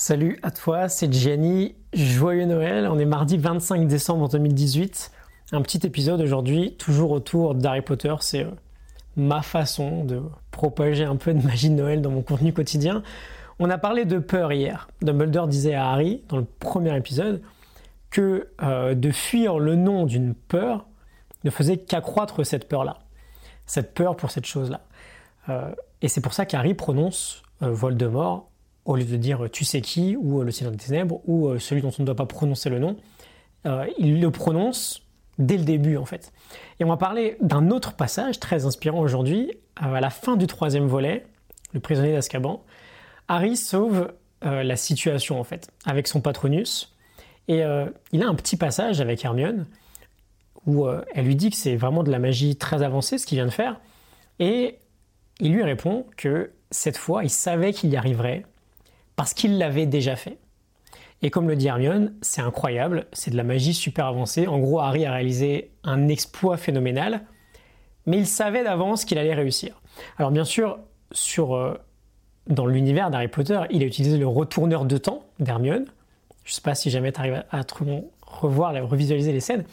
[0.00, 1.74] Salut à toi, c'est Gianni.
[1.92, 2.86] Joyeux Noël.
[2.88, 5.10] On est mardi 25 décembre 2018.
[5.50, 8.14] Un petit épisode aujourd'hui, toujours autour d'Harry Potter.
[8.20, 8.50] C'est euh,
[9.16, 10.22] ma façon de
[10.52, 13.02] propager un peu de magie de Noël dans mon contenu quotidien.
[13.58, 14.88] On a parlé de peur hier.
[15.02, 17.42] Dumbledore disait à Harry, dans le premier épisode,
[18.10, 20.86] que euh, de fuir le nom d'une peur
[21.42, 22.98] ne faisait qu'accroître cette peur-là.
[23.66, 24.80] Cette peur pour cette chose-là.
[25.48, 28.48] Euh, et c'est pour ça qu'Harry prononce Voldemort
[28.88, 31.58] au lieu de dire tu sais qui, ou euh, le Seigneur des Ténèbres, ou euh,
[31.58, 32.96] celui dont on ne doit pas prononcer le nom,
[33.66, 35.02] euh, il le prononce
[35.38, 36.32] dès le début en fait.
[36.80, 40.86] Et on va parler d'un autre passage très inspirant aujourd'hui, à la fin du troisième
[40.86, 41.26] volet,
[41.74, 42.64] le prisonnier d'Azkaban.
[43.28, 44.10] Harry sauve
[44.40, 46.96] la situation en fait, avec son patronus,
[47.46, 47.62] et
[48.12, 49.66] il a un petit passage avec Hermione,
[50.66, 53.46] où elle lui dit que c'est vraiment de la magie très avancée ce qu'il vient
[53.46, 53.80] de faire,
[54.38, 54.78] et
[55.40, 58.44] il lui répond que cette fois il savait qu'il y arriverait,
[59.18, 60.38] parce qu'il l'avait déjà fait.
[61.22, 64.46] Et comme le dit Hermione, c'est incroyable, c'est de la magie super avancée.
[64.46, 67.22] En gros, Harry a réalisé un exploit phénoménal,
[68.06, 69.82] mais il savait d'avance qu'il allait réussir.
[70.18, 70.78] Alors bien sûr,
[71.34, 71.74] euh,
[72.46, 75.86] dans l'univers d'Harry Potter, il a utilisé le retourneur de temps d'Hermione.
[76.44, 77.62] Je ne sais pas si jamais tu arrives à,
[78.22, 79.64] revoir, à revisualiser les scènes.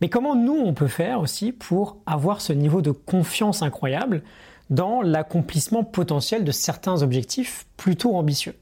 [0.00, 4.24] Mais comment nous, on peut faire aussi pour avoir ce niveau de confiance incroyable
[4.68, 8.56] dans l'accomplissement potentiel de certains objectifs plutôt ambitieux?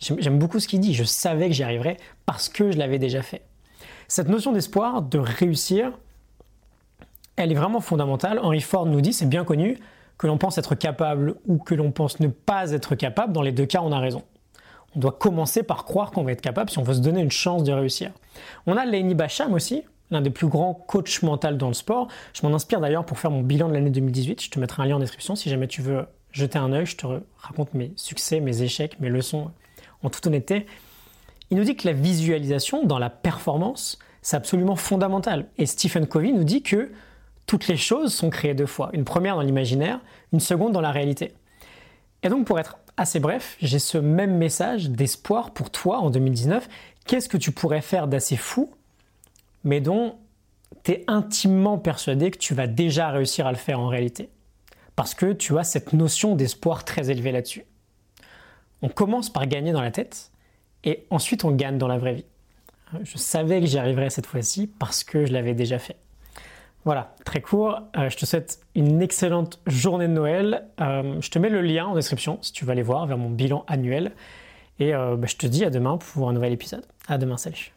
[0.00, 0.94] J'aime beaucoup ce qu'il dit.
[0.94, 3.42] Je savais que j'y arriverais parce que je l'avais déjà fait.
[4.08, 5.92] Cette notion d'espoir, de réussir,
[7.36, 8.38] elle est vraiment fondamentale.
[8.42, 9.78] Henry Ford nous dit, c'est bien connu,
[10.18, 13.52] que l'on pense être capable ou que l'on pense ne pas être capable, dans les
[13.52, 14.22] deux cas, on a raison.
[14.94, 17.30] On doit commencer par croire qu'on va être capable si on veut se donner une
[17.30, 18.12] chance de réussir.
[18.66, 22.08] On a Lenny Bacham aussi, l'un des plus grands coachs mentaux dans le sport.
[22.32, 24.42] Je m'en inspire d'ailleurs pour faire mon bilan de l'année 2018.
[24.42, 26.86] Je te mettrai un lien en description si jamais tu veux jeter un œil.
[26.86, 27.06] Je te
[27.38, 29.50] raconte mes succès, mes échecs, mes leçons
[30.04, 30.66] en toute honnêteté,
[31.50, 35.46] il nous dit que la visualisation dans la performance, c'est absolument fondamental.
[35.58, 36.92] Et Stephen Covey nous dit que
[37.46, 38.90] toutes les choses sont créées deux fois.
[38.92, 40.00] Une première dans l'imaginaire,
[40.32, 41.34] une seconde dans la réalité.
[42.22, 46.68] Et donc pour être assez bref, j'ai ce même message d'espoir pour toi en 2019.
[47.06, 48.70] Qu'est-ce que tu pourrais faire d'assez fou,
[49.62, 50.16] mais dont
[50.84, 54.30] tu es intimement persuadé que tu vas déjà réussir à le faire en réalité?
[54.96, 57.64] Parce que tu as cette notion d'espoir très élevée là-dessus.
[58.84, 60.30] On commence par gagner dans la tête
[60.84, 62.26] et ensuite on gagne dans la vraie vie.
[63.02, 65.96] Je savais que j'y arriverais cette fois-ci parce que je l'avais déjà fait.
[66.84, 67.80] Voilà, très court.
[67.96, 70.66] Euh, je te souhaite une excellente journée de Noël.
[70.82, 73.30] Euh, je te mets le lien en description si tu veux aller voir vers mon
[73.30, 74.12] bilan annuel.
[74.78, 76.84] Et euh, bah, je te dis à demain pour un nouvel épisode.
[77.08, 77.72] À demain, salut.